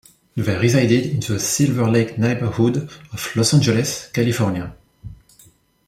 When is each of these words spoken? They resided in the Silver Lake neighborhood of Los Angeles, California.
They 0.35 0.57
resided 0.57 1.05
in 1.13 1.19
the 1.19 1.39
Silver 1.39 1.87
Lake 1.87 2.17
neighborhood 2.17 2.89
of 3.13 3.35
Los 3.35 3.53
Angeles, 3.53 4.09
California. 4.11 4.75